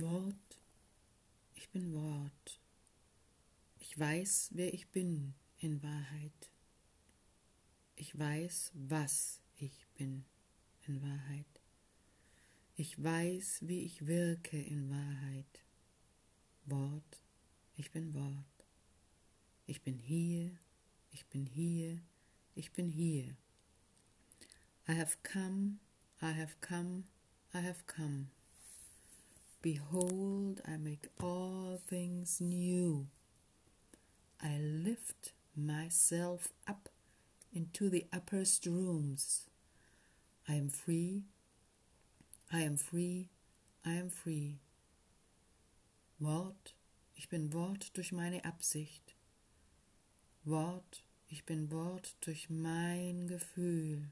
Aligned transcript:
Wort, 0.00 0.60
ich 1.54 1.68
bin 1.70 1.92
Wort. 1.92 2.60
Ich 3.78 3.98
weiß, 3.98 4.50
wer 4.54 4.72
ich 4.72 4.88
bin 4.88 5.34
in 5.58 5.82
Wahrheit. 5.82 6.50
Ich 7.96 8.18
weiß, 8.18 8.72
was 8.74 9.40
ich 9.56 9.86
bin 9.98 10.24
in 10.86 11.02
Wahrheit. 11.02 11.62
Ich 12.76 13.02
weiß, 13.02 13.68
wie 13.68 13.82
ich 13.82 14.06
wirke 14.06 14.60
in 14.60 14.88
Wahrheit. 14.88 15.64
Wort, 16.64 17.22
ich 17.76 17.90
bin 17.90 18.14
Wort. 18.14 18.66
Ich 19.66 19.82
bin 19.82 19.98
hier, 19.98 20.56
ich 21.10 21.26
bin 21.26 21.44
hier, 21.44 22.00
ich 22.54 22.72
bin 22.72 22.88
hier. 22.88 23.36
I 24.88 24.92
have 24.92 25.18
come, 25.22 25.78
I 26.22 26.32
have 26.32 26.56
come, 26.60 27.04
I 27.52 27.58
have 27.58 27.84
come. 27.86 28.28
Behold, 29.62 30.62
I 30.66 30.78
make 30.78 31.08
all 31.22 31.78
things 31.86 32.40
new. 32.40 33.08
I 34.42 34.58
lift 34.58 35.32
myself 35.54 36.48
up 36.66 36.88
into 37.52 37.90
the 37.90 38.06
upperst 38.10 38.64
rooms. 38.64 39.50
I 40.48 40.54
am 40.54 40.70
free, 40.70 41.24
I 42.50 42.60
am 42.62 42.78
free, 42.78 43.28
I 43.84 43.92
am 43.92 44.08
free. 44.08 44.60
Wort, 46.18 46.74
ich 47.14 47.28
bin 47.28 47.52
Wort 47.52 47.94
durch 47.98 48.12
meine 48.12 48.46
Absicht. 48.46 49.14
Wort, 50.44 51.04
ich 51.28 51.44
bin 51.44 51.70
Wort 51.70 52.16
durch 52.22 52.48
mein 52.48 53.26
Gefühl. 53.26 54.10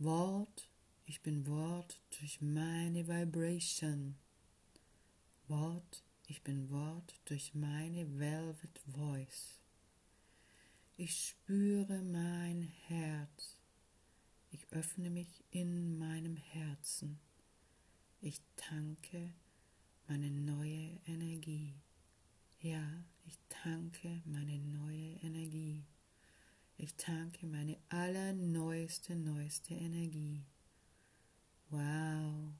Wort, 0.00 0.68
ich 1.08 1.22
bin 1.22 1.46
Wort 1.46 1.98
durch 2.20 2.42
meine 2.42 3.08
Vibration. 3.08 4.14
Wort, 5.46 6.04
ich 6.26 6.42
bin 6.42 6.68
Wort 6.68 7.18
durch 7.24 7.54
meine 7.54 8.18
Velvet 8.18 8.78
Voice. 8.94 9.58
Ich 10.98 11.28
spüre 11.28 12.02
mein 12.02 12.60
Herz. 12.88 13.56
Ich 14.50 14.70
öffne 14.70 15.08
mich 15.08 15.42
in 15.50 15.98
meinem 15.98 16.36
Herzen. 16.36 17.18
Ich 18.20 18.42
tanke 18.56 19.32
meine 20.08 20.30
neue 20.30 21.00
Energie. 21.06 21.72
Ja, 22.60 22.84
ich 23.24 23.38
tanke 23.48 24.20
meine 24.26 24.58
neue 24.58 25.14
Energie. 25.22 25.86
Ich 26.76 26.94
tanke 26.96 27.46
meine 27.46 27.78
allerneueste, 27.88 29.16
neueste 29.16 29.72
Energie. 29.72 30.44
Wow. 31.70 32.52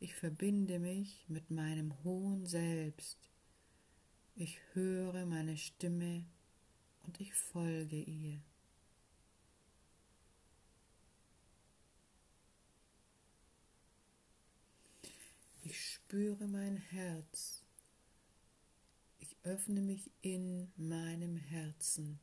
Ich 0.00 0.14
verbinde 0.14 0.78
mich 0.78 1.24
mit 1.28 1.50
meinem 1.50 1.94
hohen 2.02 2.46
Selbst. 2.46 3.18
Ich 4.34 4.58
höre 4.72 5.24
meine 5.26 5.56
Stimme 5.56 6.24
und 7.04 7.20
ich 7.20 7.34
folge 7.34 8.02
ihr. 8.02 8.40
Ich 15.62 15.94
spüre 15.94 16.46
mein 16.46 16.76
Herz. 16.76 17.62
Ich 19.18 19.36
öffne 19.44 19.80
mich 19.80 20.10
in 20.22 20.70
meinem 20.76 21.36
Herzen. 21.36 22.20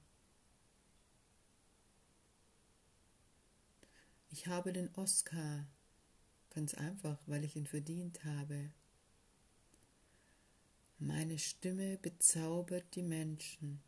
Ich 4.36 4.48
habe 4.48 4.74
den 4.74 4.90
Oscar, 4.96 5.64
ganz 6.50 6.74
einfach, 6.74 7.20
weil 7.28 7.44
ich 7.44 7.56
ihn 7.56 7.68
verdient 7.68 8.26
habe. 8.26 8.72
Meine 10.98 11.38
Stimme 11.38 12.00
bezaubert 12.00 12.96
die 12.96 13.04
Menschen. 13.04 13.80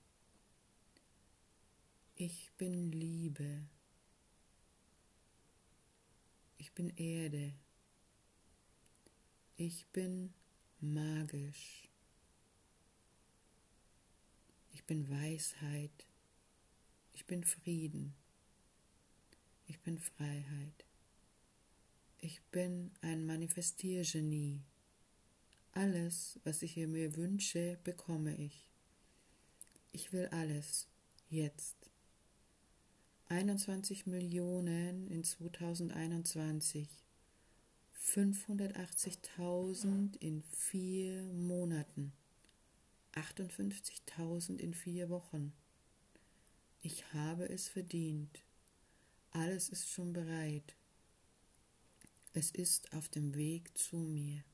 Ich 2.14 2.52
bin 2.60 2.92
Liebe. 2.92 3.64
Ich 6.60 6.72
bin 6.74 6.96
Erde. 6.96 7.52
Ich 9.58 9.88
bin 9.88 10.32
magisch. 10.80 11.90
Ich 14.74 14.84
bin 14.84 15.10
Weisheit. 15.10 16.06
Ich 17.14 17.26
bin 17.26 17.44
Frieden. 17.44 18.14
Ich 19.68 19.80
bin 19.80 19.98
Freiheit. 19.98 20.86
Ich 22.20 22.40
bin 22.52 22.92
ein 23.02 23.26
Manifestiergenie. 23.26 24.62
Alles, 25.72 26.40
was 26.44 26.62
ich 26.62 26.78
mir 26.78 27.16
wünsche, 27.16 27.80
bekomme 27.84 28.38
ich. 28.38 28.68
Ich 29.92 30.14
will 30.14 30.28
alles, 30.28 30.88
jetzt. 31.30 31.90
21 33.28 34.06
Millionen 34.06 35.08
in 35.08 35.24
2021. 35.24 36.88
580.000 38.00 40.16
in 40.20 40.44
vier 40.44 41.24
Monaten. 41.34 42.14
58.000 43.14 44.58
in 44.58 44.76
vier 44.76 45.10
Wochen. 45.10 45.54
Ich 46.82 47.12
habe 47.14 47.50
es 47.50 47.68
verdient. 47.68 48.45
Alles 49.36 49.68
ist 49.68 49.90
schon 49.90 50.14
bereit. 50.14 50.78
Es 52.32 52.52
ist 52.52 52.94
auf 52.94 53.10
dem 53.10 53.36
Weg 53.36 53.78
zu 53.78 53.98
mir. 53.98 54.46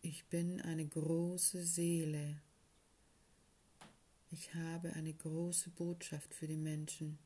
Ich 0.00 0.24
bin 0.24 0.60
eine 0.62 0.84
große 0.84 1.64
Seele. 1.64 2.42
Ich 4.32 4.52
habe 4.54 4.92
eine 4.94 5.14
große 5.14 5.70
Botschaft 5.70 6.34
für 6.34 6.48
die 6.48 6.56
Menschen. 6.56 7.20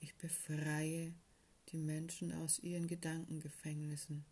Ich 0.00 0.16
befreie 0.16 1.14
die 1.68 1.78
Menschen 1.78 2.32
aus 2.32 2.58
ihren 2.58 2.88
Gedankengefängnissen. 2.88 4.24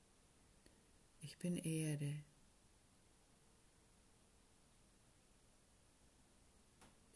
Ich 1.21 1.39
bin 1.39 1.59
Erde. 1.59 2.25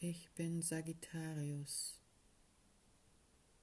Ich 0.05 0.33
bin 0.33 0.63
Sagittarius. 0.63 2.01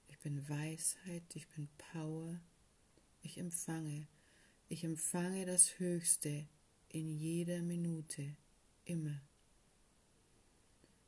Ich 0.07 0.17
bin 0.19 0.47
Weisheit, 0.47 1.35
ich 1.35 1.45
bin 1.49 1.67
Power. 1.91 2.39
Ich 3.21 3.37
empfange. 3.37 4.07
Ich 4.69 4.85
empfange 4.85 5.45
das 5.45 5.79
Höchste 5.79 6.47
in 6.87 7.09
jeder 7.09 7.61
Minute, 7.61 8.37
immer. 8.85 9.19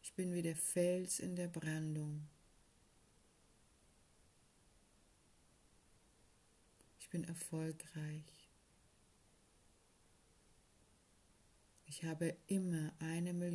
Ich 0.04 0.14
bin 0.16 0.34
wie 0.34 0.42
der 0.42 0.58
Fels 0.58 1.22
in 1.22 1.38
der 1.38 1.48
Brandung. 1.48 2.28
Ich 7.00 7.10
bin 7.10 7.24
erfolgreich. 7.24 8.50
Ich 11.86 12.04
habe 12.04 12.36
immer 12.48 12.92
eine 13.00 13.32
Million 13.32 13.51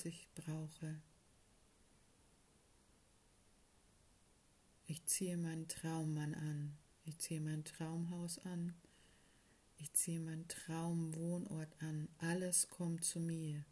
als 0.00 0.06
ich 0.06 0.28
brauche. 0.34 0.98
Ich 4.86 5.04
ziehe 5.04 5.36
meinen 5.36 5.68
Traummann 5.68 6.34
an. 6.34 6.78
Ich 7.04 7.18
ziehe 7.18 7.40
mein 7.42 7.64
Traumhaus 7.64 8.38
an. 8.38 8.74
Ich 9.76 9.92
ziehe 9.92 10.20
meinen 10.20 10.48
Traumwohnort 10.48 11.68
an. 11.82 12.08
Alles 12.16 12.70
kommt 12.70 13.04
zu 13.04 13.20
mir. 13.20 13.62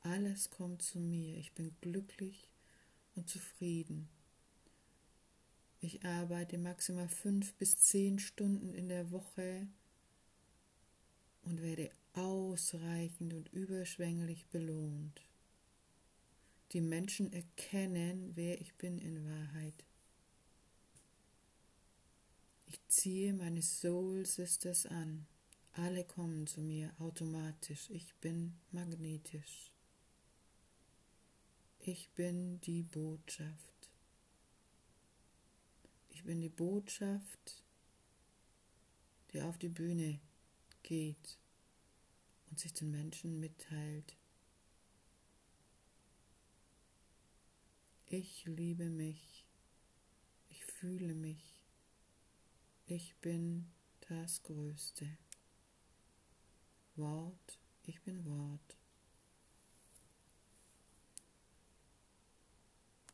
Alles 0.00 0.50
kommt 0.50 0.82
zu 0.82 0.98
mir. 0.98 1.36
Ich 1.36 1.52
bin 1.52 1.76
glücklich 1.80 2.48
und 3.14 3.28
zufrieden. 3.28 4.08
Ich 5.80 6.04
arbeite 6.04 6.58
maximal 6.58 7.08
fünf 7.08 7.54
bis 7.54 7.78
zehn 7.78 8.18
Stunden 8.18 8.74
in 8.74 8.88
der 8.88 9.12
Woche 9.12 9.68
und 11.42 11.62
werde 11.62 11.92
ausreichend 12.14 13.32
und 13.32 13.52
überschwänglich 13.52 14.48
belohnt. 14.48 15.27
Die 16.72 16.80
Menschen 16.82 17.32
erkennen, 17.32 18.32
wer 18.34 18.60
ich 18.60 18.74
bin 18.74 18.98
in 18.98 19.24
Wahrheit. 19.24 19.84
Ich 22.66 22.78
ziehe 22.88 23.32
meine 23.32 23.62
Soul 23.62 24.26
Sisters 24.26 24.84
an. 24.84 25.26
Alle 25.72 26.04
kommen 26.04 26.46
zu 26.46 26.60
mir 26.60 26.92
automatisch. 26.98 27.88
Ich 27.88 28.14
bin 28.16 28.54
magnetisch. 28.72 29.72
Ich 31.78 32.10
bin 32.10 32.60
die 32.60 32.82
Botschaft. 32.82 33.90
Ich 36.10 36.24
bin 36.24 36.42
die 36.42 36.50
Botschaft, 36.50 37.62
die 39.32 39.40
auf 39.40 39.56
die 39.56 39.70
Bühne 39.70 40.20
geht 40.82 41.38
und 42.50 42.58
sich 42.58 42.74
den 42.74 42.90
Menschen 42.90 43.40
mitteilt. 43.40 44.16
Ich 48.10 48.46
liebe 48.46 48.88
mich. 48.88 49.44
fühle 50.64 51.12
mich. 51.12 51.62
Ich 52.86 53.14
bin 53.16 53.70
das 54.08 54.42
Größte. 54.44 55.06
Wort, 56.96 57.58
ich 57.82 58.00
bin 58.00 58.24
Wort. 58.24 58.78